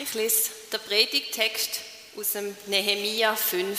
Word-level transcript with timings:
Ich 0.00 0.14
lese 0.14 0.50
den 0.72 0.78
Predigtext 0.80 1.80
aus 2.16 2.30
dem 2.30 2.56
Nehemia 2.66 3.34
5. 3.34 3.78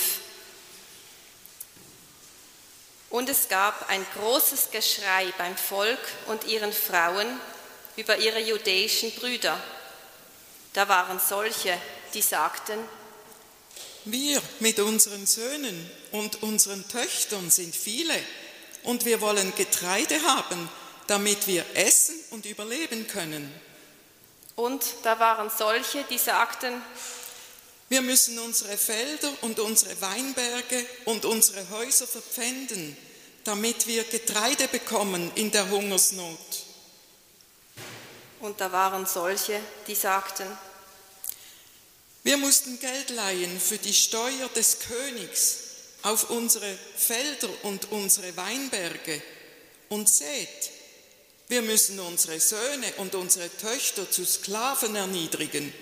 Und 3.09 3.29
es 3.29 3.47
gab 3.47 3.87
ein 3.89 4.05
großes 4.15 4.69
Geschrei 4.69 5.31
beim 5.37 5.55
Volk 5.55 5.99
und 6.27 6.43
ihren 6.43 6.73
Frauen 6.73 7.39
über 7.95 8.17
ihre 8.17 8.41
judäischen 8.41 9.11
Brüder. 9.11 9.63
Da 10.73 10.89
waren 10.89 11.21
solche, 11.21 11.81
die 12.13 12.21
sagten, 12.21 12.77
wir 14.03 14.41
mit 14.59 14.77
unseren 14.79 15.25
Söhnen 15.25 15.89
und 16.11 16.43
unseren 16.43 16.85
Töchtern 16.89 17.49
sind 17.49 17.73
viele 17.73 18.19
und 18.83 19.05
wir 19.05 19.21
wollen 19.21 19.55
Getreide 19.55 20.21
haben, 20.23 20.69
damit 21.07 21.47
wir 21.47 21.65
essen 21.75 22.15
und 22.31 22.45
überleben 22.45 23.07
können. 23.07 23.68
Und 24.59 24.83
da 25.03 25.17
waren 25.21 25.49
solche, 25.49 26.03
die 26.09 26.17
sagten, 26.17 26.81
wir 27.87 28.01
müssen 28.01 28.37
unsere 28.39 28.77
Felder 28.77 29.31
und 29.39 29.57
unsere 29.57 30.01
Weinberge 30.01 30.85
und 31.05 31.23
unsere 31.23 31.69
Häuser 31.69 32.05
verpfänden, 32.05 32.97
damit 33.45 33.87
wir 33.87 34.03
Getreide 34.03 34.67
bekommen 34.67 35.31
in 35.35 35.49
der 35.51 35.69
Hungersnot. 35.69 36.65
Und 38.41 38.59
da 38.59 38.69
waren 38.73 39.05
solche, 39.05 39.61
die 39.87 39.95
sagten, 39.95 40.45
wir 42.23 42.35
mussten 42.35 42.81
Geld 42.81 43.11
leihen 43.11 43.61
für 43.61 43.77
die 43.77 43.93
Steuer 43.93 44.49
des 44.57 44.79
Königs 44.79 45.57
auf 46.01 46.31
unsere 46.31 46.77
Felder 46.97 47.49
und 47.63 47.93
unsere 47.93 48.35
Weinberge. 48.35 49.21
Und 49.87 50.09
seht, 50.09 50.78
wir 51.49 51.63
müssen 51.63 51.99
unsere 51.99 52.39
Söhne 52.39 52.93
und 52.97 53.15
unsere 53.15 53.49
Töchter 53.57 54.09
zu 54.09 54.23
Sklaven 54.23 54.95
erniedrigen. 54.95 55.73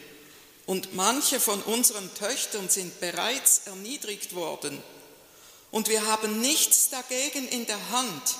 Und 0.65 0.95
manche 0.95 1.41
von 1.41 1.61
unseren 1.63 2.13
Töchtern 2.15 2.69
sind 2.69 2.99
bereits 3.01 3.63
erniedrigt 3.65 4.33
worden. 4.33 4.81
Und 5.69 5.89
wir 5.89 6.07
haben 6.07 6.39
nichts 6.39 6.89
dagegen 6.89 7.47
in 7.49 7.65
der 7.65 7.89
Hand. 7.91 8.35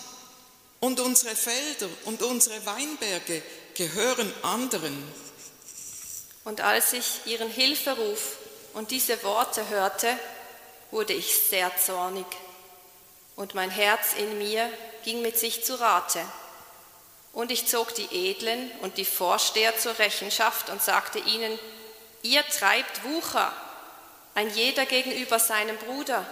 Und 0.79 1.01
unsere 1.01 1.35
Felder 1.35 1.89
und 2.05 2.21
unsere 2.21 2.65
Weinberge 2.65 3.41
gehören 3.73 4.31
anderen. 4.43 4.97
Und 6.45 6.61
als 6.61 6.93
ich 6.93 7.05
ihren 7.25 7.49
Hilferuf 7.49 8.37
und 8.73 8.91
diese 8.91 9.21
Worte 9.23 9.67
hörte, 9.67 10.17
wurde 10.91 11.11
ich 11.11 11.37
sehr 11.37 11.71
zornig. 11.77 12.25
Und 13.35 13.53
mein 13.53 13.69
Herz 13.69 14.13
in 14.17 14.37
mir 14.37 14.71
ging 15.03 15.21
mit 15.21 15.37
sich 15.37 15.65
zu 15.65 15.77
Rate. 15.77 16.21
Und 17.37 17.51
ich 17.51 17.67
zog 17.67 17.93
die 17.93 18.29
Edlen 18.29 18.71
und 18.81 18.97
die 18.97 19.05
Vorsteher 19.05 19.77
zur 19.77 19.99
Rechenschaft 19.99 20.71
und 20.71 20.81
sagte 20.81 21.19
ihnen, 21.19 21.59
ihr 22.23 22.43
treibt 22.47 23.03
Wucher, 23.03 23.53
ein 24.33 24.49
jeder 24.55 24.87
gegenüber 24.87 25.37
seinem 25.37 25.77
Bruder. 25.77 26.25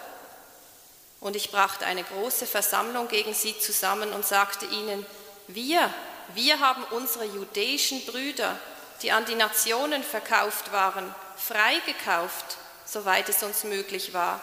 Und 1.20 1.36
ich 1.36 1.52
brachte 1.52 1.86
eine 1.86 2.04
große 2.04 2.48
Versammlung 2.48 3.08
gegen 3.08 3.36
sie 3.36 3.56
zusammen 3.60 4.14
und 4.14 4.26
sagte 4.26 4.66
ihnen, 4.66 5.06
wir, 5.48 5.94
wir 6.34 6.60
haben 6.60 6.84
unsere 6.86 7.26
judäischen 7.26 8.04
Brüder, 8.08 8.58
die 9.04 9.12
an 9.12 9.26
die 9.26 9.36
Nationen 9.36 10.04
verkauft 10.04 10.72
waren, 10.72 11.14
freigekauft, 11.38 12.58
soweit 12.84 13.30
es 13.30 13.44
uns 13.44 13.64
möglich 13.64 14.16
war. 14.16 14.42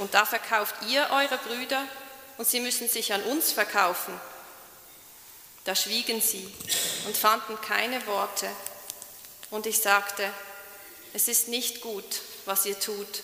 Und 0.00 0.12
da 0.12 0.26
verkauft 0.26 0.74
ihr 0.86 1.08
eure 1.12 1.38
Brüder 1.38 1.82
und 2.36 2.46
sie 2.46 2.60
müssen 2.60 2.90
sich 2.90 3.14
an 3.14 3.22
uns 3.22 3.52
verkaufen. 3.52 4.12
Da 5.64 5.74
schwiegen 5.74 6.20
sie 6.20 6.46
und 7.06 7.16
fanden 7.16 7.60
keine 7.60 8.06
Worte. 8.06 8.48
Und 9.50 9.66
ich 9.66 9.78
sagte, 9.78 10.30
es 11.14 11.28
ist 11.28 11.48
nicht 11.48 11.80
gut, 11.80 12.20
was 12.44 12.66
ihr 12.66 12.78
tut. 12.78 13.22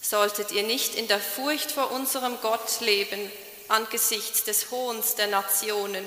Solltet 0.00 0.52
ihr 0.52 0.62
nicht 0.62 0.94
in 0.94 1.08
der 1.08 1.20
Furcht 1.20 1.70
vor 1.70 1.90
unserem 1.90 2.40
Gott 2.40 2.80
leben, 2.80 3.30
angesichts 3.68 4.44
des 4.44 4.70
Hohns 4.70 5.14
der 5.14 5.28
Nationen, 5.28 6.04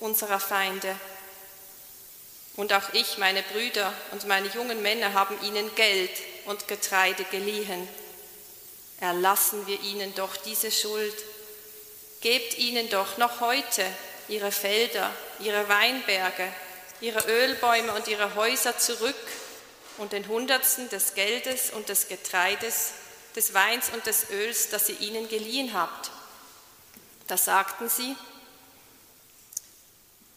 unserer 0.00 0.40
Feinde? 0.40 0.98
Und 2.56 2.72
auch 2.72 2.92
ich, 2.92 3.18
meine 3.18 3.42
Brüder 3.42 3.92
und 4.12 4.26
meine 4.26 4.48
jungen 4.48 4.82
Männer 4.82 5.12
haben 5.12 5.38
ihnen 5.42 5.74
Geld 5.74 6.10
und 6.46 6.68
Getreide 6.68 7.24
geliehen. 7.24 7.86
Erlassen 9.00 9.66
wir 9.66 9.80
ihnen 9.80 10.14
doch 10.14 10.36
diese 10.38 10.72
Schuld. 10.72 11.14
Gebt 12.22 12.56
ihnen 12.56 12.88
doch 12.88 13.18
noch 13.18 13.40
heute 13.40 13.84
ihre 14.28 14.52
Felder, 14.52 15.12
ihre 15.40 15.68
Weinberge, 15.68 16.52
ihre 17.00 17.20
Ölbäume 17.28 17.92
und 17.94 18.08
ihre 18.08 18.34
Häuser 18.34 18.78
zurück 18.78 19.14
und 19.98 20.12
den 20.12 20.26
Hundertsten 20.28 20.88
des 20.88 21.14
Geldes 21.14 21.70
und 21.70 21.88
des 21.88 22.08
Getreides, 22.08 22.92
des 23.34 23.54
Weins 23.54 23.90
und 23.92 24.06
des 24.06 24.30
Öls, 24.30 24.68
das 24.70 24.88
ihr 24.88 25.00
ihnen 25.00 25.28
geliehen 25.28 25.72
habt. 25.72 26.10
Da 27.26 27.36
sagten 27.36 27.88
sie, 27.88 28.14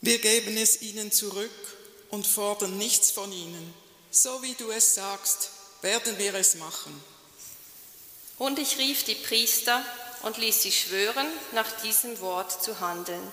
wir 0.02 0.20
geben 0.20 0.58
es 0.58 0.82
ihnen 0.82 1.12
zurück 1.12 1.52
und 2.10 2.26
fordern 2.26 2.78
nichts 2.78 3.12
von 3.12 3.32
ihnen. 3.32 3.74
So 4.12 4.42
wie 4.42 4.54
du 4.54 4.72
es 4.72 4.96
sagst, 4.96 5.52
werden 5.82 6.18
wir 6.18 6.34
es 6.36 6.56
machen. 6.56 7.04
Und 8.38 8.58
ich 8.60 8.78
rief 8.78 9.04
die 9.04 9.16
Priester 9.16 9.84
und 10.24 10.38
ließ 10.38 10.64
sie 10.64 10.72
schwören, 10.72 11.28
nach 11.52 11.70
diesem 11.82 12.20
Wort 12.22 12.64
zu 12.64 12.80
handeln. 12.80 13.32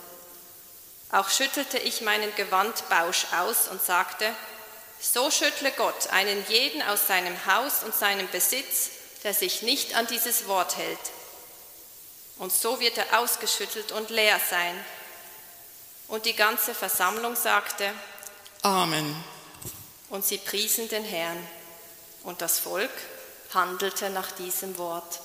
Auch 1.10 1.30
schüttelte 1.30 1.78
ich 1.78 2.00
meinen 2.00 2.34
Gewandbausch 2.34 3.26
aus 3.38 3.68
und 3.68 3.82
sagte, 3.82 4.34
so 5.00 5.30
schüttle 5.30 5.70
Gott 5.72 6.08
einen 6.08 6.44
jeden 6.48 6.82
aus 6.82 7.06
seinem 7.06 7.46
Haus 7.46 7.84
und 7.84 7.94
seinem 7.94 8.28
Besitz, 8.28 8.90
der 9.22 9.34
sich 9.34 9.62
nicht 9.62 9.94
an 9.94 10.06
dieses 10.06 10.48
Wort 10.48 10.76
hält. 10.76 10.98
Und 12.38 12.52
so 12.52 12.80
wird 12.80 12.98
er 12.98 13.18
ausgeschüttelt 13.18 13.92
und 13.92 14.10
leer 14.10 14.40
sein. 14.50 14.84
Und 16.08 16.26
die 16.26 16.34
ganze 16.34 16.74
Versammlung 16.74 17.36
sagte, 17.36 17.92
Amen. 18.62 19.24
Und 20.10 20.24
sie 20.24 20.38
priesen 20.38 20.88
den 20.88 21.04
Herrn. 21.04 21.38
Und 22.22 22.42
das 22.42 22.58
Volk 22.58 22.90
handelte 23.54 24.10
nach 24.10 24.32
diesem 24.32 24.76
Wort. 24.78 25.20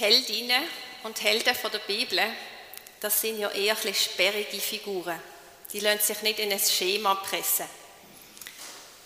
Heldinnen 0.00 0.62
und 1.02 1.22
Helden 1.22 1.54
von 1.54 1.70
der 1.70 1.80
Bibel, 1.80 2.20
das 3.00 3.20
sind 3.20 3.38
ja 3.38 3.50
eher 3.50 3.76
ein 3.84 3.94
sperrige 3.94 4.58
Figuren. 4.58 5.20
Die 5.72 5.80
lassen 5.80 6.02
sich 6.02 6.22
nicht 6.22 6.38
in 6.38 6.50
ein 6.50 6.58
Schema 6.58 7.14
pressen. 7.16 7.66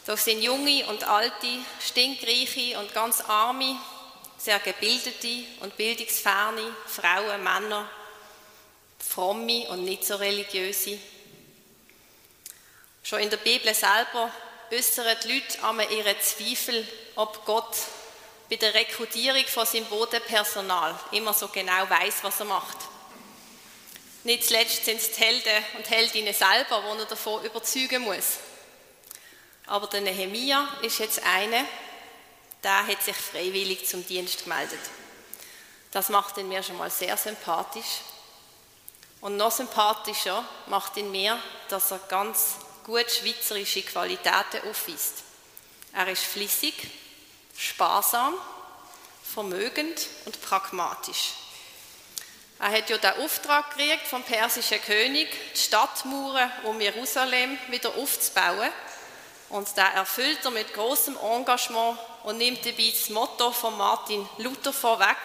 Da 0.07 0.17
sind 0.17 0.41
junge 0.41 0.87
und 0.87 1.03
alte, 1.05 1.49
stinkreiche 1.81 2.79
und 2.79 2.95
ganz 2.95 3.21
arme, 3.23 3.77
sehr 4.39 4.59
gebildete 4.61 5.45
und 5.61 5.77
bildungsferne 5.77 6.77
Frauen, 6.87 7.43
Männer, 7.43 7.89
fromme 8.99 9.69
und 9.71 9.85
nicht 9.85 10.05
so 10.05 10.17
religiöse. 10.17 10.99
Schon 13.03 13.21
in 13.21 13.31
der 13.31 13.39
Bibel 13.39 13.75
selber 13.75 14.31
äußern 14.71 15.17
die 15.25 15.33
Leute 15.33 15.65
einmal 15.65 15.91
ihre 15.91 16.19
Zweifel, 16.21 16.87
ob 17.17 17.45
Gott 17.45 17.77
bei 18.55 18.59
der 18.59 18.75
Rekrutierung 18.75 19.45
von 19.47 19.67
seinem 19.67 19.87
Bodenpersonal 19.87 20.97
immer 21.11 21.35
so 21.35 21.49
genau 21.49 21.91
weiß, 21.91 22.23
was 22.23 22.39
er 22.39 22.47
macht. 22.47 22.77
Nicht 24.23 24.45
zuletzt 24.45 24.85
sind 24.85 24.99
es 24.99 25.11
die 25.11 25.21
Helden 25.21 25.65
und 25.77 25.91
Heldinnen 25.91 26.33
selber, 26.33 26.81
die 26.81 27.01
er 27.01 27.07
davon 27.07 27.45
überzeugen 27.45 28.03
muss. 28.03 28.37
Aber 29.67 29.89
der 29.89 30.03
Nehemia 30.03 30.69
ist 30.83 31.01
jetzt 31.01 31.21
einer, 31.25 31.65
der 32.63 32.87
hat 32.87 33.03
sich 33.03 33.17
freiwillig 33.17 33.89
zum 33.89 34.07
Dienst 34.07 34.45
gemeldet. 34.45 34.79
Das 35.91 36.09
macht 36.09 36.37
ihn 36.37 36.49
mir 36.49 36.63
schon 36.63 36.79
mal 36.79 36.93
sehr 36.93 37.17
sympathisch. 37.17 38.03
Und 39.21 39.37
noch 39.37 39.51
sympathischer 39.51 40.45
macht 40.67 40.97
ihn 40.97 41.11
mir, 41.11 41.41
dass 41.69 41.91
er 41.91 41.99
ganz 41.99 42.55
gut 42.85 43.11
schweizerische 43.11 43.83
Qualitäten 43.83 44.71
aufweist. 44.71 45.25
Er 45.93 46.07
ist 46.07 46.23
flüssig, 46.23 46.75
sparsam, 47.57 48.35
vermögend 49.23 50.09
und 50.27 50.41
pragmatisch. 50.43 51.35
Er 52.59 52.71
hat 52.71 52.89
ja 52.89 52.99
den 52.99 53.25
Auftrag 53.25 53.77
gekriegt 53.77 54.07
vom 54.07 54.23
persischen 54.23 54.81
König, 54.81 55.29
die 55.55 55.59
Stadtmauern 55.59 56.51
um 56.65 56.81
Jerusalem 56.81 57.59
wieder 57.69 57.95
aufzubauen. 57.97 58.71
Und 59.51 59.69
da 59.77 59.89
erfüllt 59.91 60.45
er 60.45 60.51
mit 60.51 60.73
großem 60.73 61.19
Engagement 61.19 61.99
und 62.23 62.39
nimmt 62.39 62.65
dabei 62.65 62.91
das 62.91 63.11
Motto 63.11 63.53
von 63.53 63.77
Martin 63.77 64.27
Luther 64.39 64.73
vorweg: 64.73 65.17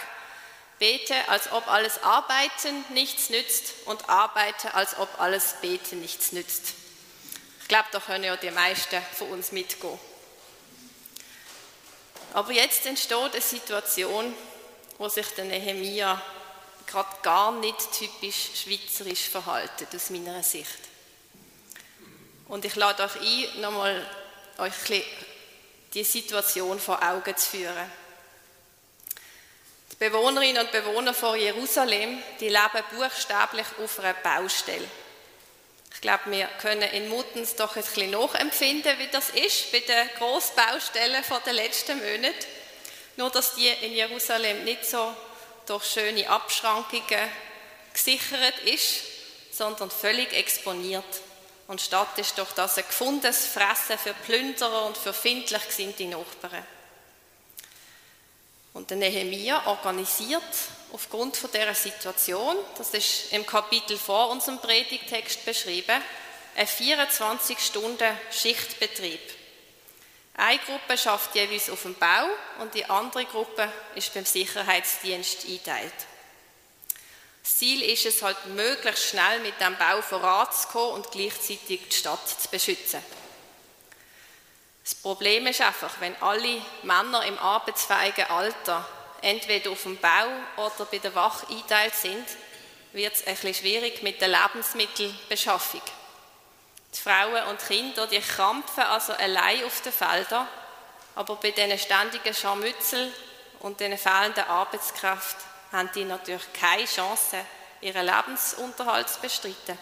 Bete, 0.79 1.15
als 1.29 1.51
ob 1.51 1.67
alles 1.67 2.03
Arbeiten 2.03 2.83
nichts 2.89 3.29
nützt 3.29 3.73
und 3.85 4.09
arbeite, 4.09 4.73
als 4.73 4.97
ob 4.97 5.09
alles 5.19 5.55
Beten 5.61 6.01
nichts 6.01 6.31
nützt. 6.31 6.73
Ich 7.61 7.67
glaube, 7.67 7.87
da 7.91 7.99
können 7.99 8.23
ja 8.23 8.35
die 8.35 8.51
meisten 8.51 9.01
von 9.13 9.29
uns 9.29 9.51
mitgehen. 9.51 9.99
Aber 12.33 12.51
jetzt 12.51 12.85
entsteht 12.85 13.17
eine 13.17 13.41
Situation, 13.41 14.33
wo 14.97 15.09
sich 15.09 15.27
der 15.29 15.45
Nehemia 15.45 16.21
gerade 16.85 17.17
gar 17.21 17.51
nicht 17.53 17.91
typisch 17.91 18.49
schweizerisch 18.63 19.29
verhalten, 19.29 19.87
aus 19.95 20.09
meiner 20.09 20.43
Sicht. 20.43 20.79
Und 22.47 22.65
ich 22.65 22.75
lade 22.75 23.03
euch 23.03 23.15
ein, 23.15 23.61
nochmal 23.61 24.05
euch 24.57 25.03
die 25.93 26.03
Situation 26.03 26.79
vor 26.79 27.01
Augen 27.01 27.35
zu 27.35 27.49
führen. 27.49 27.91
Die 29.91 29.95
Bewohnerinnen 29.95 30.65
und 30.65 30.71
Bewohner 30.71 31.13
von 31.13 31.39
Jerusalem, 31.39 32.21
die 32.39 32.49
leben 32.49 32.83
buchstäblich 32.91 33.67
auf 33.83 33.99
einer 33.99 34.13
Baustelle. 34.13 34.87
Ich 35.93 36.01
glaube, 36.01 36.31
wir 36.31 36.47
können 36.61 36.89
in 36.91 37.09
Muttens 37.09 37.55
doch 37.55 37.75
ein 37.75 37.83
bisschen 37.83 38.11
nachempfinden, 38.11 38.97
wie 38.99 39.07
das 39.07 39.29
ist 39.31 39.71
bei 39.71 39.79
den 39.79 40.09
Grossbaustellen 40.17 41.23
der 41.45 41.53
letzten 41.53 41.97
Monate. 41.97 42.47
Nur, 43.17 43.29
dass 43.29 43.55
die 43.55 43.67
in 43.67 43.93
Jerusalem 43.93 44.63
nicht 44.63 44.85
so 44.85 45.13
durch 45.65 45.85
schöne 45.85 46.29
Abschrankungen 46.29 47.29
gesichert 47.93 48.59
ist, 48.65 49.03
sondern 49.51 49.91
völlig 49.91 50.31
exponiert. 50.33 51.03
Und 51.67 51.81
statt 51.81 52.17
ist 52.17 52.37
doch 52.37 52.51
das 52.53 52.77
ein 52.77 52.85
gefundenes 52.85 53.45
Fressen 53.45 53.97
für 53.97 54.13
Plünderer 54.13 54.85
und 54.85 54.97
für 54.97 55.13
findlich 55.13 55.67
gesinnte 55.67 56.05
Nachbarn. 56.05 56.65
Und 58.73 58.89
der 58.89 58.97
Nehemia 58.97 59.67
organisiert 59.67 60.41
aufgrund 60.93 61.35
von 61.37 61.51
dieser 61.51 61.75
Situation, 61.75 62.55
das 62.77 62.93
ist 62.93 63.33
im 63.33 63.45
Kapitel 63.45 63.97
vor 63.97 64.29
unserem 64.29 64.59
Predigtext 64.59 65.43
beschrieben, 65.45 66.01
ein 66.55 66.67
24-Stunden-Schichtbetrieb. 66.67 69.19
Eine 70.35 70.59
Gruppe 70.59 70.97
schafft 70.97 71.35
jeweils 71.35 71.69
auf 71.69 71.83
dem 71.83 71.95
Bau 71.95 72.27
und 72.59 72.73
die 72.73 72.85
andere 72.85 73.25
Gruppe 73.25 73.69
ist 73.95 74.13
beim 74.13 74.25
Sicherheitsdienst 74.25 75.45
eingeteilt. 75.45 75.93
Das 77.43 77.57
Ziel 77.57 77.81
ist 77.81 78.05
es 78.05 78.21
halt, 78.21 78.45
möglichst 78.47 79.09
schnell 79.09 79.39
mit 79.39 79.59
dem 79.59 79.75
Bau 79.77 80.01
voranzukommen 80.01 80.95
und 80.95 81.11
gleichzeitig 81.11 81.81
die 81.89 81.95
Stadt 81.95 82.27
zu 82.27 82.49
beschützen. 82.49 83.03
Das 84.83 84.95
Problem 84.95 85.47
ist 85.47 85.61
einfach, 85.61 85.93
wenn 85.99 86.15
alle 86.21 86.61
Männer 86.83 87.25
im 87.25 87.37
arbeitsfähigen 87.37 88.25
Alter 88.25 88.87
entweder 89.21 89.71
auf 89.71 89.83
dem 89.83 89.97
Bau 89.97 90.27
oder 90.57 90.85
bei 90.85 90.97
der 90.97 91.13
Wache 91.15 91.47
eingeteilt 91.49 91.95
sind, 91.95 92.25
wird 92.93 93.13
es 93.13 93.21
bisschen 93.21 93.53
schwierig 93.53 94.01
mit 94.01 94.19
der 94.21 94.29
Lebensmittelbeschaffung. 94.29 95.81
Die 96.93 96.99
Frauen 96.99 97.43
und 97.49 97.59
Kinder, 97.67 98.07
die 98.07 98.19
krampfen 98.19 98.83
also 98.83 99.13
allein 99.13 99.63
auf 99.63 99.81
den 99.81 99.93
Feldern, 99.93 100.47
aber 101.15 101.35
bei 101.35 101.51
diesen 101.51 101.77
ständigen 101.77 102.33
Scharmützeln 102.33 103.13
und 103.59 103.79
den 103.79 103.97
fehlenden 103.97 104.45
Arbeitskraft 104.45 105.37
haben 105.71 105.89
die 105.93 106.05
natürlich 106.05 106.53
keine 106.53 106.85
Chance, 106.85 107.45
ihren 107.81 108.05
Lebensunterhalt 108.05 109.09
zu 109.09 109.19
bestreiten. 109.19 109.77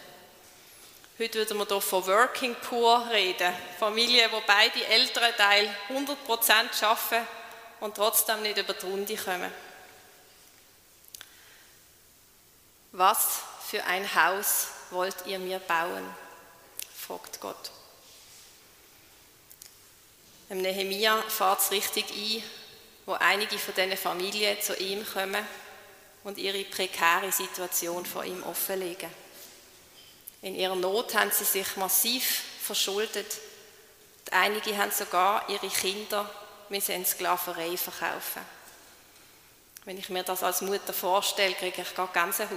Heute 1.18 1.38
würden 1.38 1.58
wir 1.58 1.66
hier 1.66 1.80
von 1.80 2.06
Working 2.06 2.54
Poor 2.56 3.08
reden. 3.10 3.52
Familien, 3.78 4.30
wo 4.30 4.42
beide 4.46 4.86
Elternteile 4.86 5.74
100% 5.88 6.84
arbeiten 6.84 7.26
und 7.80 7.96
trotzdem 7.96 8.42
nicht 8.42 8.58
über 8.58 8.74
die 8.74 8.86
Runde 8.86 9.16
kommen. 9.16 9.52
Was 12.92 13.40
für 13.68 13.84
ein 13.84 14.14
Haus 14.14 14.68
wollt 14.90 15.26
ihr 15.26 15.38
mir 15.38 15.58
bauen? 15.58 16.04
fragt 16.96 17.40
Gott. 17.40 17.70
Im 20.50 20.62
Nehemia 20.62 21.22
fährt 21.22 21.60
es 21.60 21.70
richtig 21.70 22.06
ein, 22.10 22.42
wo 23.06 23.12
einige 23.12 23.58
von 23.58 23.74
diesen 23.74 23.96
Familien 23.96 24.60
zu 24.60 24.74
ihm 24.76 25.06
kommen 25.06 25.46
und 26.24 26.38
ihre 26.38 26.64
prekäre 26.64 27.30
Situation 27.30 28.04
vor 28.04 28.24
ihm 28.24 28.42
offenlegen. 28.42 29.10
In 30.40 30.54
ihrer 30.54 30.76
Not 30.76 31.14
haben 31.14 31.30
sie 31.30 31.44
sich 31.44 31.76
massiv 31.76 32.44
verschuldet. 32.62 33.38
Einige 34.30 34.76
haben 34.76 34.90
sogar 34.90 35.48
ihre 35.48 35.68
Kinder 35.68 36.30
müssen 36.70 36.94
in 36.94 37.04
Sklaverei 37.04 37.76
verkaufen. 37.76 38.42
Wenn 39.84 39.98
ich 39.98 40.10
mir 40.10 40.22
das 40.22 40.42
als 40.42 40.60
Mutter 40.60 40.92
vorstelle, 40.92 41.54
kriege 41.54 41.82
ich 41.82 41.94
gar 41.94 42.12
Gänsehaut. 42.12 42.50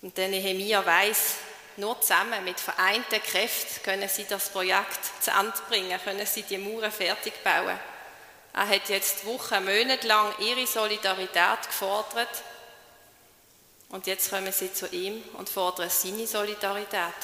Und 0.00 0.16
der 0.16 0.28
Nehemia 0.28 0.84
weiß, 0.84 1.34
nur 1.76 2.00
zusammen 2.00 2.44
mit 2.44 2.58
vereinten 2.58 3.22
Kräften 3.22 3.82
können 3.82 4.08
sie 4.08 4.24
das 4.24 4.48
Projekt 4.48 4.98
zu 5.20 5.30
Ende 5.30 5.54
bringen, 5.68 6.00
können 6.02 6.26
sie 6.26 6.42
die 6.42 6.58
Mauern 6.58 6.90
fertig 6.90 7.34
bauen. 7.44 7.78
Er 8.52 8.68
hat 8.68 8.88
jetzt 8.88 9.24
Wochen, 9.26 9.64
Monate 9.64 10.06
lang 10.06 10.34
ihre 10.40 10.66
Solidarität 10.66 11.66
gefordert 11.66 12.42
und 13.90 14.06
jetzt 14.06 14.30
kommen 14.30 14.52
sie 14.52 14.72
zu 14.72 14.88
ihm 14.88 15.22
und 15.34 15.48
fordern 15.48 15.90
seine 15.90 16.26
Solidarität. 16.26 17.14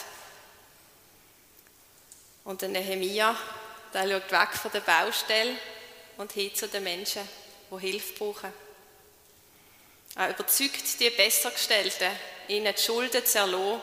Und 2.44 2.62
der 2.62 2.68
Nehemia, 2.68 3.34
der 3.94 4.08
schaut 4.08 4.32
weg 4.32 4.48
von 4.54 4.72
der 4.72 4.80
Baustelle 4.80 5.56
und 6.16 6.32
hin 6.32 6.54
zu 6.54 6.68
den 6.68 6.82
Menschen, 6.82 7.26
die 7.70 7.80
Hilfe 7.80 8.12
brauchen. 8.14 8.52
Er 10.16 10.30
überzeugt 10.30 11.00
die 11.00 11.10
Bessergestellten, 11.10 12.10
ihnen 12.48 12.74
die 12.74 12.82
Schulden 12.82 13.24
zu 13.24 13.38
erlassen 13.38 13.80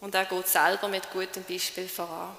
und 0.00 0.14
er 0.14 0.24
geht 0.24 0.48
selber 0.48 0.88
mit 0.88 1.10
gutem 1.10 1.44
Beispiel 1.44 1.88
voran. 1.88 2.36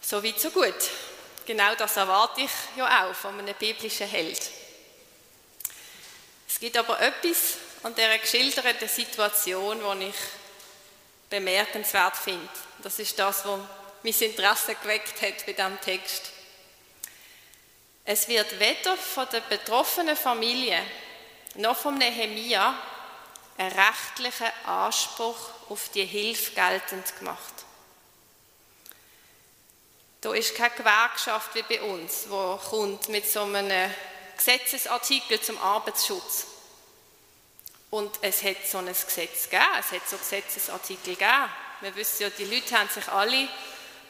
So 0.00 0.22
weit, 0.22 0.40
so 0.40 0.50
gut. 0.50 0.90
Genau 1.44 1.74
das 1.74 1.96
erwarte 1.96 2.42
ich 2.42 2.50
ja 2.76 3.08
auch 3.08 3.14
von 3.14 3.38
einem 3.38 3.54
biblischen 3.54 4.06
Held. 4.08 4.50
Es 6.48 6.60
gibt 6.60 6.76
aber 6.76 7.00
etwas 7.00 7.58
an 7.82 7.94
dieser 7.94 8.18
geschilderten 8.18 8.88
Situation, 8.88 9.80
die 10.00 10.06
ich 10.06 10.14
bemerkenswert 11.30 12.16
finde. 12.16 12.48
Das 12.82 12.98
ist 12.98 13.18
das, 13.18 13.44
was 13.44 13.60
mein 14.02 14.14
Interesse 14.14 14.74
geweckt 14.74 15.20
hat 15.22 15.46
bei 15.46 15.52
diesem 15.52 15.80
Text. 15.80 16.30
Es 18.04 18.28
wird 18.28 18.60
weder 18.60 18.96
von 18.96 19.26
der 19.32 19.40
betroffenen 19.40 20.16
Familie 20.16 20.80
noch 21.56 21.76
vom 21.76 21.98
Nehemia 21.98 22.74
ein 23.58 23.72
rechtlicher 23.72 24.52
Anspruch 24.64 25.50
auf 25.68 25.88
die 25.94 26.04
Hilfe 26.04 26.52
geltend 26.52 27.18
gemacht. 27.18 27.54
Da 30.20 30.32
ist 30.34 30.54
keine 30.54 30.74
Gewerkschaft 30.74 31.54
wie 31.54 31.62
bei 31.62 31.82
uns, 31.82 32.26
wo 32.28 32.56
kommt 32.56 33.08
mit 33.08 33.28
so 33.30 33.42
einem 33.42 33.90
Gesetzesartikel 34.36 35.40
zum 35.40 35.58
Arbeitsschutz. 35.58 36.46
Und 37.90 38.10
es 38.22 38.42
hat 38.42 38.56
so 38.66 38.78
ein 38.78 38.86
Gesetz 38.86 39.48
gegeben, 39.48 39.64
es 39.78 39.92
hat 39.92 40.08
so 40.08 40.16
Gesetzesartikel 40.16 41.14
gegeben. 41.14 41.50
Wir 41.80 41.94
wissen 41.94 42.22
ja, 42.22 42.30
die 42.30 42.44
Leute 42.44 42.78
haben 42.78 42.88
sich 42.88 43.06
alle 43.08 43.48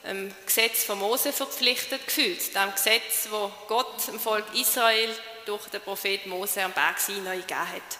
im 0.04 0.32
Gesetz 0.46 0.84
von 0.84 0.98
Mose 0.98 1.32
verpflichtet 1.32 2.06
gefühlt, 2.06 2.54
dem 2.54 2.72
Gesetz, 2.72 3.28
wo 3.30 3.50
Gott 3.66 4.06
dem 4.06 4.20
Volk 4.20 4.44
Israel 4.54 5.14
durch 5.46 5.66
den 5.66 5.80
Prophet 5.80 6.26
Mose 6.26 6.62
am 6.62 6.72
Berg 6.72 6.98
Sinai 6.98 7.38
gegeben 7.38 7.72
hat. 7.72 7.98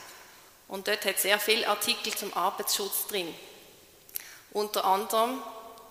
Und 0.68 0.88
dort 0.88 1.04
hat 1.04 1.18
sehr 1.18 1.38
viele 1.38 1.68
Artikel 1.68 2.14
zum 2.14 2.32
Arbeitsschutz 2.34 3.06
drin. 3.08 3.32
Unter 4.52 4.84
anderem 4.84 5.42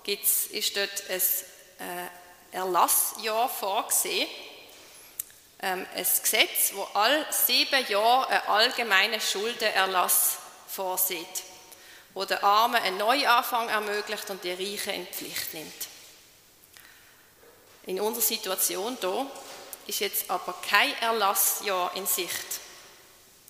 gibt's, 0.03 0.47
ist 0.47 0.75
dort 0.75 1.03
ein 1.09 1.21
äh, 1.79 2.55
Erlassjahr 2.55 3.49
vorgesehen, 3.49 4.27
ähm, 4.27 4.54
ein 5.59 5.87
Gesetz, 5.95 6.71
wo 6.73 6.83
all 6.93 7.25
sieben 7.31 7.87
Jahre 7.87 8.27
einen 8.27 8.47
allgemeinen 8.47 9.21
Schuldenerlass 9.21 10.37
vorsieht, 10.67 11.43
wo 12.13 12.25
den 12.25 12.43
Armen 12.43 12.81
einen 12.81 12.97
Neuanfang 12.97 13.69
ermöglicht 13.69 14.29
und 14.29 14.43
die 14.43 14.51
Reichen 14.51 14.93
in 14.93 15.05
die 15.05 15.13
Pflicht 15.13 15.53
nimmt. 15.53 15.87
In 17.87 18.01
unserer 18.01 18.23
Situation 18.23 18.97
hier 18.99 19.27
ist 19.87 19.99
jetzt 19.99 20.29
aber 20.29 20.55
kein 20.67 20.97
Erlassjahr 21.01 21.95
in 21.95 22.07
Sicht. 22.07 22.59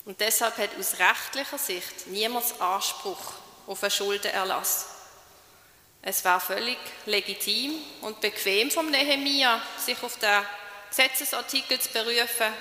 Und 0.04 0.20
deshalb 0.20 0.58
hat 0.58 0.72
aus 0.78 1.00
rechtlicher 1.00 1.58
Sicht 1.58 2.08
niemand 2.08 2.46
Anspruch 2.62 3.34
auf 3.66 3.82
einen 3.82 3.92
Schuldenerlass. 3.92 4.88
Es 6.02 6.24
war 6.24 6.40
völlig 6.40 6.78
legitim 7.08 7.82
und 8.02 8.22
bequem 8.22 8.70
vom 8.70 8.92
Nehemia, 8.92 9.60
sich 9.84 10.02
auf 10.04 10.20
den 10.20 10.46
Gesetzesartikel 10.90 11.80
zu 11.80 11.90
berufen 11.90 12.54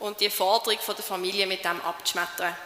und 0.00 0.20
die 0.20 0.30
Forderung 0.30 0.78
der 0.86 1.04
Familie 1.04 1.46
mit 1.46 1.64
dem 1.64 1.80
abzuschmettern. 1.80 2.56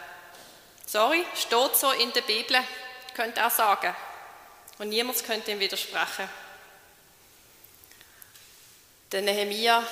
Sorry, 0.85 1.25
steht 1.35 1.75
so 1.75 1.91
in 1.91 2.11
der 2.13 2.21
Bibel, 2.21 2.57
könnte 3.15 3.39
er 3.39 3.49
sagen. 3.49 3.95
Und 4.77 4.89
niemand 4.89 5.23
könnte 5.23 5.51
ihm 5.51 5.59
widersprechen. 5.59 6.27
Der 9.11 9.21
Nehemia 9.21 9.85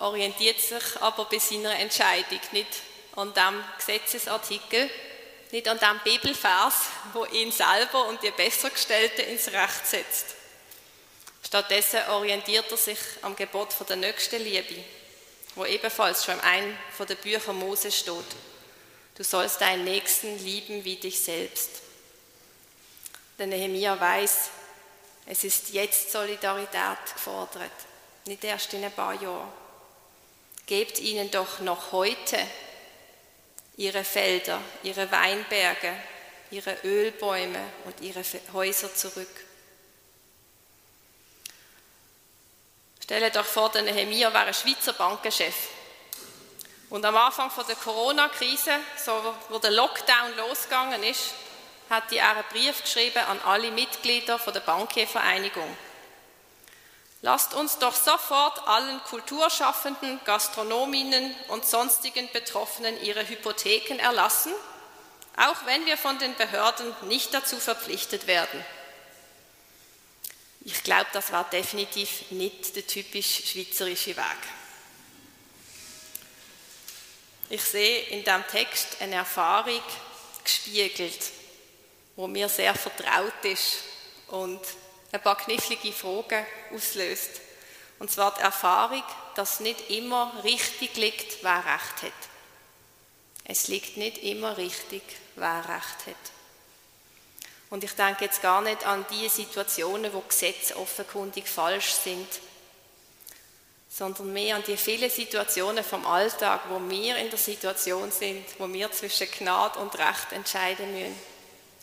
orientiert 0.00 0.60
sich 0.60 1.00
aber 1.00 1.24
bei 1.26 1.38
seiner 1.38 1.78
Entscheidung 1.78 2.40
nicht 2.52 2.68
an 3.16 3.34
dem 3.34 3.64
Gesetzesartikel, 3.78 4.90
nicht 5.50 5.68
an 5.68 5.78
dem 5.78 6.00
Bibelvers, 6.04 6.74
wo 7.12 7.24
ihn 7.26 7.52
selber 7.52 8.06
und 8.06 8.22
die 8.22 8.30
Bessergestellten 8.30 9.26
ins 9.26 9.48
Recht 9.48 9.86
setzt. 9.86 10.36
Stattdessen 11.42 12.00
orientiert 12.10 12.70
er 12.70 12.76
sich 12.76 12.98
am 13.22 13.34
Gebot 13.34 13.72
von 13.72 13.86
der 13.86 13.96
nächsten 13.96 14.42
Liebe, 14.42 14.84
wo 15.54 15.64
ebenfalls 15.64 16.24
schon 16.24 16.34
in 16.34 16.40
einem 16.40 16.76
von 16.96 17.06
den 17.06 17.16
Büchern 17.16 17.58
Mose 17.58 17.90
steht. 17.90 18.14
Du 19.16 19.24
sollst 19.24 19.60
deinen 19.60 19.84
Nächsten 19.84 20.38
lieben 20.44 20.84
wie 20.84 20.96
dich 20.96 21.20
selbst. 21.20 21.70
Der 23.38 23.46
Nehemiah 23.46 23.98
weiß, 23.98 24.50
es 25.26 25.44
ist 25.44 25.70
jetzt 25.70 26.10
Solidarität 26.12 27.14
gefordert, 27.14 27.70
nicht 28.26 28.44
erst 28.44 28.72
in 28.74 28.84
ein 28.84 28.92
paar 28.92 29.20
Jahren. 29.20 29.52
Gebt 30.66 30.98
ihnen 30.98 31.30
doch 31.30 31.60
noch 31.60 31.92
heute 31.92 32.38
ihre 33.76 34.04
Felder, 34.04 34.60
ihre 34.82 35.10
Weinberge, 35.10 35.94
ihre 36.50 36.76
Ölbäume 36.84 37.62
und 37.84 38.00
ihre 38.00 38.22
Häuser 38.52 38.94
zurück. 38.94 39.28
Stellt 43.10 43.36
euch 43.36 43.44
vor, 43.44 43.68
der 43.70 43.82
Nehemiah 43.82 44.32
war 44.32 44.42
ein 44.42 44.54
Schweizer 44.54 44.92
Bankenchef. 44.92 45.70
Und 46.90 47.04
am 47.04 47.16
Anfang 47.16 47.50
der 47.66 47.74
Corona-Krise, 47.74 48.70
so 49.04 49.34
wo 49.48 49.58
der 49.58 49.72
Lockdown 49.72 50.36
losgegangen 50.36 51.02
ist, 51.02 51.34
hat 51.90 52.12
er 52.12 52.30
einen 52.30 52.44
Brief 52.52 52.80
geschrieben 52.82 53.18
an 53.28 53.40
alle 53.44 53.72
Mitglieder 53.72 54.38
der 54.38 54.60
Bankiervereinigung. 54.60 55.76
Lasst 57.22 57.52
uns 57.54 57.78
doch 57.78 57.96
sofort 57.96 58.68
allen 58.68 59.02
Kulturschaffenden, 59.02 60.20
Gastronominnen 60.24 61.34
und 61.48 61.66
sonstigen 61.66 62.30
Betroffenen 62.32 63.02
ihre 63.02 63.28
Hypotheken 63.28 63.98
erlassen, 63.98 64.52
auch 65.36 65.66
wenn 65.66 65.84
wir 65.84 65.96
von 65.96 66.16
den 66.20 66.36
Behörden 66.36 66.94
nicht 67.08 67.34
dazu 67.34 67.56
verpflichtet 67.56 68.28
werden. 68.28 68.64
Ich 70.62 70.82
glaube, 70.82 71.06
das 71.12 71.32
war 71.32 71.48
definitiv 71.48 72.30
nicht 72.30 72.76
der 72.76 72.86
typisch 72.86 73.42
schweizerische 73.46 74.16
Weg. 74.16 74.38
Ich 77.48 77.62
sehe 77.62 78.02
in 78.08 78.22
dem 78.24 78.46
Text 78.46 79.00
eine 79.00 79.16
Erfahrung 79.16 79.82
gespiegelt, 80.44 81.32
wo 82.14 82.26
mir 82.26 82.48
sehr 82.48 82.74
vertraut 82.74 83.44
ist 83.44 83.78
und 84.28 84.60
ein 85.12 85.22
paar 85.22 85.36
knifflige 85.36 85.92
Fragen 85.92 86.46
auslöst. 86.72 87.40
Und 87.98 88.10
zwar 88.10 88.34
die 88.34 88.42
Erfahrung, 88.42 89.02
dass 89.34 89.60
nicht 89.60 89.90
immer 89.90 90.32
richtig 90.44 90.96
liegt, 90.96 91.42
wer 91.42 91.58
Recht 91.58 92.02
hat. 92.02 92.12
Es 93.44 93.68
liegt 93.68 93.96
nicht 93.96 94.18
immer 94.18 94.56
richtig, 94.56 95.02
wer 95.34 95.58
Recht 95.68 96.06
hat. 96.06 96.39
Und 97.70 97.84
ich 97.84 97.92
denke 97.92 98.24
jetzt 98.24 98.42
gar 98.42 98.60
nicht 98.60 98.84
an 98.84 99.06
die 99.10 99.28
Situationen, 99.28 100.12
wo 100.12 100.20
Gesetze 100.20 100.76
offenkundig 100.76 101.48
falsch 101.48 101.92
sind, 101.92 102.26
sondern 103.88 104.32
mehr 104.32 104.56
an 104.56 104.64
die 104.66 104.76
vielen 104.76 105.10
Situationen 105.10 105.84
vom 105.84 106.04
Alltag, 106.06 106.62
wo 106.68 106.80
wir 106.88 107.16
in 107.16 107.30
der 107.30 107.38
Situation 107.38 108.10
sind, 108.10 108.44
wo 108.58 108.72
wir 108.72 108.90
zwischen 108.90 109.30
Gnade 109.30 109.78
und 109.78 109.96
Recht 109.98 110.32
entscheiden 110.32 110.92
müssen. 110.92 111.16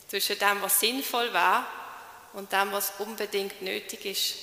Zwischen 0.09 0.39
dem, 0.39 0.61
was 0.61 0.79
sinnvoll 0.79 1.33
war 1.33 1.65
und 2.33 2.51
dem, 2.51 2.71
was 2.71 2.93
unbedingt 2.99 3.61
nötig 3.61 4.05
ist. 4.05 4.35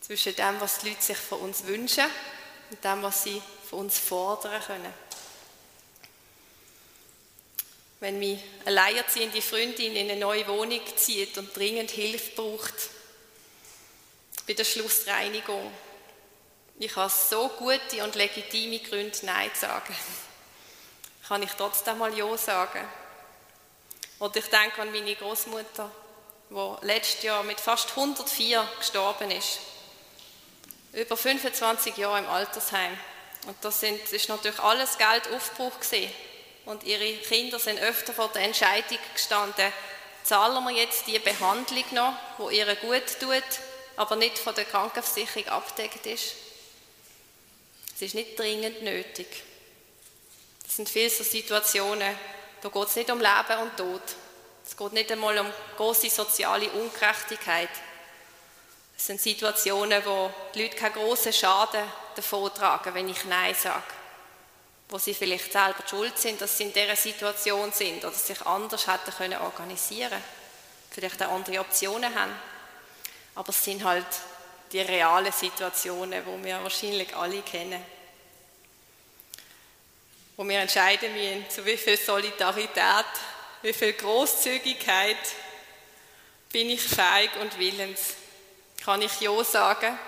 Zwischen 0.00 0.36
dem, 0.36 0.60
was 0.60 0.78
die 0.78 0.90
Leute 0.90 1.02
sich 1.02 1.16
von 1.16 1.40
uns 1.40 1.66
wünschen 1.66 2.04
und 2.70 2.84
dem, 2.84 3.02
was 3.02 3.22
sie 3.22 3.40
von 3.68 3.80
uns 3.80 3.98
fordern 3.98 4.62
können. 4.62 4.92
Wenn 8.00 8.18
mich 8.18 8.40
eine 8.64 8.80
alleinerziehende 8.80 9.42
Freundin 9.42 9.94
in 9.94 10.10
eine 10.10 10.18
neue 10.18 10.48
Wohnung 10.48 10.80
zieht 10.96 11.36
und 11.36 11.54
dringend 11.54 11.90
Hilfe 11.90 12.30
braucht 12.34 12.74
bei 14.46 14.54
der 14.54 14.64
Schlussreinigung, 14.64 15.70
ich 16.78 16.96
habe 16.96 17.10
so 17.10 17.48
gute 17.50 18.02
und 18.02 18.14
legitime 18.14 18.78
Gründe, 18.78 19.18
Nein 19.22 19.50
zu 19.52 19.60
sagen. 19.60 19.94
Kann 21.28 21.42
ich 21.42 21.50
trotzdem 21.50 21.98
mal 21.98 22.16
Ja 22.16 22.36
sagen? 22.38 22.88
Oder 24.18 24.36
ich 24.38 24.46
denke 24.46 24.80
an 24.80 24.90
meine 24.90 25.14
Großmutter, 25.14 25.90
wo 26.48 26.78
letztes 26.80 27.22
Jahr 27.22 27.42
mit 27.42 27.60
fast 27.60 27.90
104 27.90 28.66
gestorben 28.78 29.30
ist. 29.30 29.58
Über 30.94 31.18
25 31.18 31.98
Jahre 31.98 32.20
im 32.20 32.28
Altersheim. 32.28 32.98
Und 33.46 33.56
das, 33.60 33.80
sind, 33.80 34.00
ist 34.10 34.28
natürlich 34.30 34.58
alles 34.58 34.96
Geld 34.96 35.28
Aufbruch. 35.34 35.74
Und 36.66 36.84
ihre 36.84 37.12
Kinder 37.18 37.58
sind 37.58 37.80
öfter 37.80 38.12
vor 38.12 38.28
der 38.28 38.42
Entscheidung 38.42 38.98
gestanden, 39.14 39.72
zahlen 40.22 40.62
wir 40.64 40.70
jetzt 40.70 41.06
die 41.06 41.18
Behandlung 41.18 41.84
noch, 41.92 42.14
wo 42.38 42.50
ihr 42.50 42.74
gut 42.76 43.18
tut, 43.18 43.42
aber 43.96 44.16
nicht 44.16 44.38
von 44.38 44.54
der 44.54 44.64
Krankenversicherung 44.64 45.48
abgedeckt 45.48 46.06
ist. 46.06 46.34
Es 47.94 48.02
ist 48.02 48.14
nicht 48.14 48.38
dringend 48.38 48.82
nötig. 48.82 49.26
Es 50.66 50.76
sind 50.76 50.88
viele 50.88 51.10
so 51.10 51.24
Situationen, 51.24 52.16
da 52.62 52.68
geht 52.68 52.88
es 52.88 52.96
nicht 52.96 53.10
um 53.10 53.18
Leben 53.18 53.58
und 53.62 53.76
Tod, 53.76 54.02
es 54.64 54.76
geht 54.76 54.92
nicht 54.92 55.10
einmal 55.10 55.36
um 55.38 55.52
große 55.76 56.08
soziale 56.08 56.70
Ungerechtigkeit. 56.70 57.70
Es 58.96 59.06
sind 59.06 59.20
Situationen, 59.20 60.04
wo 60.04 60.30
die 60.54 60.62
Leute 60.62 60.76
keinen 60.76 60.92
großen 60.92 61.32
Schaden 61.32 61.82
davon 62.14 62.54
tragen, 62.54 62.94
wenn 62.94 63.08
ich 63.08 63.24
Nein 63.24 63.54
sage. 63.54 63.82
Wo 64.90 64.98
sie 64.98 65.14
vielleicht 65.14 65.52
selber 65.52 65.82
schuld 65.88 66.18
sind, 66.18 66.40
dass 66.40 66.58
sie 66.58 66.64
in 66.64 66.72
dieser 66.72 66.96
Situation 66.96 67.72
sind 67.72 68.04
oder 68.04 68.12
sich 68.12 68.40
anders 68.42 68.86
hätten 68.86 69.12
können 69.16 69.40
organisieren 69.40 70.22
Vielleicht 70.90 71.22
auch 71.22 71.30
andere 71.30 71.60
Optionen 71.60 72.12
haben. 72.12 72.34
Aber 73.36 73.50
es 73.50 73.64
sind 73.64 73.84
halt 73.84 74.06
die 74.72 74.80
realen 74.80 75.32
Situationen, 75.32 76.26
wo 76.26 76.42
wir 76.42 76.60
wahrscheinlich 76.62 77.14
alle 77.14 77.40
kennen. 77.42 77.82
Wo 80.36 80.44
wir 80.44 80.58
entscheiden 80.58 81.12
müssen, 81.12 81.48
zu 81.48 81.64
wie 81.64 81.76
viel 81.76 81.96
Solidarität 81.96 83.06
wie 83.62 83.74
viel 83.74 83.92
Großzügigkeit 83.92 85.18
bin 86.50 86.70
ich 86.70 86.80
fähig 86.80 87.30
und 87.40 87.58
willens? 87.58 88.14
Kann 88.82 89.02
ich 89.02 89.20
Ja 89.20 89.44
sagen 89.44 89.98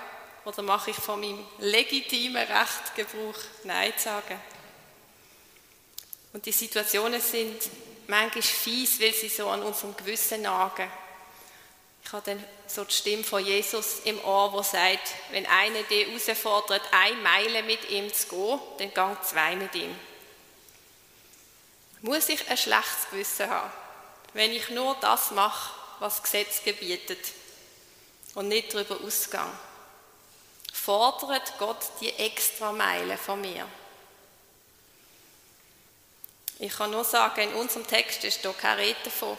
oder 0.47 0.63
mache 0.63 0.91
ich 0.91 0.97
von 0.97 1.21
meinem 1.21 1.47
legitimen 1.59 2.43
Recht 2.43 2.95
Gebrauch, 2.97 3.39
Nein 3.65 3.93
sagen? 3.99 4.41
Und 6.33 6.47
die 6.47 6.53
Situationen 6.53 7.21
sind 7.21 7.69
manchmal 8.07 8.43
fies, 8.43 9.01
weil 9.01 9.13
sie 9.13 9.29
so 9.29 9.49
an 9.49 9.63
unserem 9.63 9.97
Gewissen 9.97 10.43
nagen. 10.43 10.91
Ich 12.05 12.13
habe 12.13 12.31
dann 12.31 12.45
so 12.67 12.85
die 12.85 12.95
Stimme 12.95 13.25
von 13.25 13.45
Jesus 13.45 14.01
im 14.05 14.23
Ohr, 14.25 14.53
wo 14.53 14.63
sagt, 14.63 15.09
wenn 15.31 15.47
einer 15.47 15.83
dich 15.85 16.07
herausfordert, 16.09 16.83
eine 16.91 17.17
Meile 17.17 17.63
mit 17.63 17.89
ihm 17.91 18.13
zu 18.13 18.29
gehen, 18.29 18.61
dann 18.79 18.95
gang 18.95 19.25
zwei 19.25 19.57
mit 19.57 19.75
ihm. 19.75 19.95
Muss 22.01 22.29
ich 22.29 22.49
ein 22.51 22.57
schlechtes 22.57 23.09
Gewissen 23.11 23.49
haben, 23.49 23.71
wenn 24.33 24.51
ich 24.51 24.69
nur 24.71 24.97
das 25.01 25.31
mache, 25.31 25.73
was 26.01 26.17
das 26.17 26.23
Gesetz 26.25 26.65
gebietet 26.65 27.21
und 28.35 28.49
nicht 28.49 28.75
darüber 28.75 29.01
ausgehe? 29.01 29.41
Fordert 30.73 31.57
Gott 31.59 31.79
die 32.01 32.13
extra 32.15 32.73
Meile 32.73 33.17
von 33.17 33.41
mir? 33.41 33.69
Ich 36.63 36.77
kann 36.77 36.93
nur 36.93 37.03
sagen, 37.03 37.41
in 37.41 37.55
unserem 37.55 37.85
Text 37.85 38.23
ist 38.23 38.43
hier 38.43 38.53
keine 38.53 38.83
Rede 38.83 38.99
davon. 39.03 39.37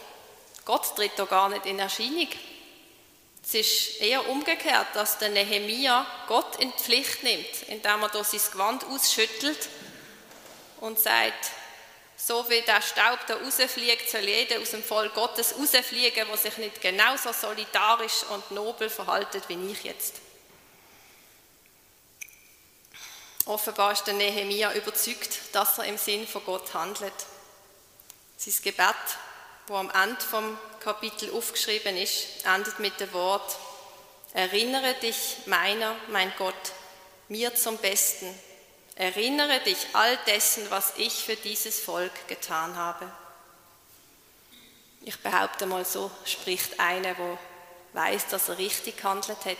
Gott 0.66 0.94
tritt 0.94 1.12
hier 1.16 1.24
gar 1.24 1.48
nicht 1.48 1.64
in 1.64 1.78
Erscheinung. 1.78 2.28
Es 3.42 3.54
ist 3.54 4.00
eher 4.02 4.28
umgekehrt, 4.28 4.88
dass 4.92 5.16
der 5.16 5.30
Nehemia 5.30 6.04
Gott 6.28 6.56
in 6.56 6.70
die 6.70 6.82
Pflicht 6.82 7.22
nimmt, 7.22 7.62
indem 7.68 8.02
er 8.02 8.12
hier 8.12 8.24
sein 8.24 8.40
Gewand 8.52 8.84
ausschüttelt 8.84 9.70
und 10.80 10.98
sagt, 10.98 11.50
so 12.14 12.44
wie 12.50 12.60
der 12.60 12.82
Staub 12.82 13.20
da 13.26 13.36
rausfliegt, 13.36 14.10
soll 14.10 14.20
jeder 14.20 14.60
aus 14.60 14.72
dem 14.72 14.84
Volk 14.84 15.14
Gottes 15.14 15.54
rausfliegen, 15.58 16.26
der 16.28 16.36
sich 16.36 16.58
nicht 16.58 16.82
genauso 16.82 17.32
solidarisch 17.32 18.24
und 18.34 18.50
nobel 18.50 18.90
verhaltet 18.90 19.48
wie 19.48 19.72
ich 19.72 19.82
jetzt. 19.82 20.23
Offenbar 23.46 23.92
ist 23.92 24.04
der 24.04 24.14
Nehemia 24.14 24.72
überzeugt, 24.72 25.38
dass 25.52 25.76
er 25.76 25.84
im 25.84 25.98
Sinn 25.98 26.26
von 26.26 26.44
Gott 26.46 26.72
handelt. 26.72 27.12
Sein 28.38 28.54
Gebet, 28.62 28.94
wo 29.66 29.76
am 29.76 29.90
Ende 29.90 30.20
vom 30.20 30.58
Kapitel 30.80 31.30
aufgeschrieben 31.30 31.96
ist, 31.98 32.46
endet 32.46 32.78
mit 32.78 32.98
dem 33.00 33.12
Wort: 33.12 33.56
Erinnere 34.32 34.94
dich 34.94 35.36
meiner, 35.44 35.94
mein 36.08 36.32
Gott, 36.38 36.54
mir 37.28 37.54
zum 37.54 37.76
Besten. 37.76 38.26
Erinnere 38.96 39.60
dich 39.60 39.88
all 39.92 40.16
dessen, 40.26 40.70
was 40.70 40.94
ich 40.96 41.12
für 41.12 41.36
dieses 41.36 41.80
Volk 41.80 42.28
getan 42.28 42.76
habe. 42.76 43.10
Ich 45.02 45.20
behaupte 45.20 45.66
mal 45.66 45.84
so, 45.84 46.10
spricht 46.24 46.80
einer, 46.80 47.18
wo 47.18 47.38
weiß, 47.92 48.28
dass 48.28 48.48
er 48.48 48.56
richtig 48.56 48.96
gehandelt 48.96 49.44
hat 49.44 49.58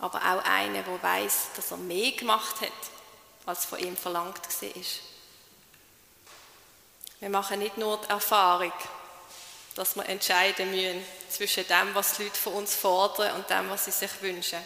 aber 0.00 0.18
auch 0.18 0.44
einer, 0.44 0.82
der 0.82 1.02
weiß, 1.02 1.48
dass 1.56 1.70
er 1.70 1.78
mehr 1.78 2.12
gemacht 2.12 2.60
hat, 2.60 2.72
als 3.46 3.64
von 3.64 3.78
ihm 3.78 3.96
verlangt 3.96 4.42
war. 4.60 4.82
Wir 7.20 7.30
machen 7.30 7.60
nicht 7.60 7.78
nur 7.78 7.98
die 7.98 8.10
Erfahrung, 8.10 8.72
dass 9.74 9.96
wir 9.96 10.06
entscheiden 10.06 10.70
müssen 10.70 11.04
zwischen 11.30 11.66
dem, 11.66 11.94
was 11.94 12.16
die 12.16 12.24
Leute 12.24 12.38
von 12.38 12.54
uns 12.54 12.74
fordern 12.74 13.36
und 13.36 13.48
dem, 13.48 13.70
was 13.70 13.86
sie 13.86 13.90
sich 13.90 14.10
wünschen. 14.20 14.60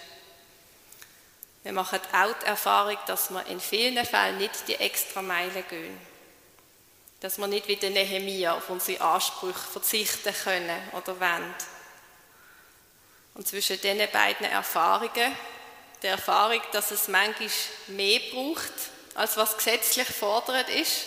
Wir 1.63 1.73
machen 1.73 2.01
auch 2.13 2.39
die 2.41 2.47
Erfahrung, 2.47 2.97
dass 3.07 3.31
wir 3.31 3.45
in 3.47 3.61
vielen 3.61 4.05
Fällen 4.05 4.39
nicht 4.39 4.67
die 4.67 4.77
extra 4.77 5.21
Meile 5.21 5.63
gehen. 5.63 5.99
Dass 7.21 7.39
wir 7.39 7.47
nicht 7.47 7.69
wie 7.69 7.77
der 7.77 7.91
Nehemia 7.91 8.55
auf 8.55 8.71
unsere 8.71 9.03
Ansprüche 9.03 9.59
verzichten 9.59 10.35
können 10.43 10.89
oder 10.93 11.21
wollen 11.21 11.55
und 13.35 13.47
zwischen 13.47 13.81
diesen 13.81 14.11
beiden 14.11 14.47
Erfahrungen, 14.47 15.37
der 16.03 16.13
Erfahrung, 16.13 16.61
dass 16.73 16.91
es 16.91 17.09
manchmal 17.09 17.51
mehr 17.89 18.21
braucht, 18.33 18.73
als 19.15 19.37
was 19.37 19.57
gesetzlich 19.57 20.09
fordert 20.09 20.69
ist, 20.71 21.05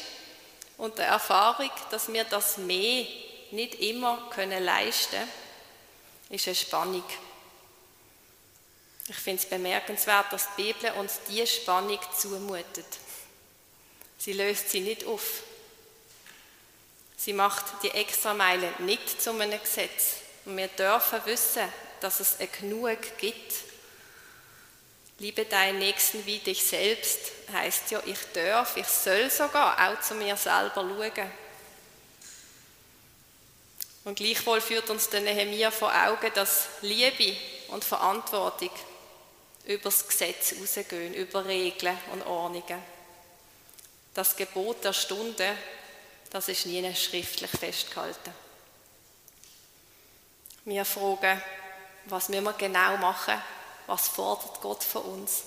und 0.78 0.98
der 0.98 1.08
Erfahrung, 1.08 1.70
dass 1.92 2.12
wir 2.12 2.24
das 2.24 2.58
mehr 2.58 3.06
nicht 3.52 3.76
immer 3.76 4.30
können 4.32 4.64
leisten 4.64 5.12
können, 5.12 5.30
ist 6.30 6.48
eine 6.48 6.56
Spannung. 6.56 7.04
Ich 9.08 9.16
finde 9.16 9.44
es 9.44 9.50
bemerkenswert, 9.50 10.32
dass 10.32 10.48
die 10.58 10.74
Bibel 10.74 10.92
uns 10.94 11.20
diese 11.28 11.48
Spannung 11.48 12.00
zumutet. 12.18 12.86
Sie 14.18 14.34
löst 14.34 14.70
sie 14.70 14.80
nicht 14.80 15.06
auf. 15.06 15.44
Sie 17.18 17.34
macht 17.34 17.66
die 17.84 17.92
Extrameile 17.92 18.74
nicht 18.80 19.22
zu 19.22 19.32
einem 19.32 19.62
Gesetz. 19.62 20.16
Und 20.46 20.58
wir 20.58 20.68
dürfen 20.70 21.22
wissen, 21.26 21.64
dass 22.04 22.20
es 22.20 22.38
Genug 22.60 23.00
gibt. 23.18 23.54
Liebe 25.20 25.46
deinen 25.46 25.80
Nächsten 25.80 26.26
wie 26.26 26.40
dich 26.40 26.62
selbst 26.62 27.32
heißt 27.54 27.92
ja, 27.92 28.02
ich 28.06 28.18
darf, 28.34 28.76
ich 28.76 28.88
soll 28.88 29.30
sogar 29.30 29.78
auch 29.80 30.02
zu 30.02 30.16
mir 30.16 30.36
selber 30.36 30.82
schauen. 30.82 31.32
Und 34.04 34.16
gleichwohl 34.16 34.60
führt 34.60 34.90
uns 34.90 35.10
der 35.10 35.22
Nehemiah 35.22 35.72
vor 35.72 35.94
Augen, 35.94 36.30
dass 36.34 36.68
Liebe 36.82 37.38
und 37.70 37.86
Verantwortung 37.86 38.72
über 39.66 39.84
das 39.84 40.06
Gesetz 40.06 40.56
rausgehen, 40.60 41.14
über 41.14 41.46
Regeln 41.46 41.98
und 42.12 42.24
Ordnungen. 42.24 42.84
Das 44.14 44.36
Gebot 44.36 44.84
der 44.84 44.92
Stunde, 44.92 45.56
das 46.32 46.50
ist 46.50 46.66
nie 46.66 46.94
schriftlich 46.96 47.50
festgehalten. 47.52 48.34
Wir 50.66 50.84
fragen, 50.84 51.42
was 52.06 52.30
müssen 52.30 52.44
wir 52.44 52.54
genau 52.54 52.98
machen, 52.98 53.42
was 53.88 54.08
fordert 54.08 54.62
Gott 54.62 54.84
von 54.84 55.04
uns. 55.04 55.44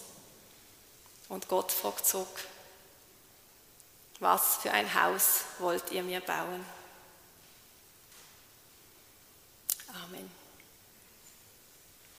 Und 1.29 1.49
Gott 1.49 1.73
fragt 1.73 2.07
zurück, 2.07 2.47
was 4.21 4.57
für 4.57 4.71
ein 4.71 4.95
Haus 4.95 5.45
wollt 5.59 5.90
ihr 5.90 6.03
mir 6.03 6.21
bauen? 6.21 6.64
Amen. 10.05 10.46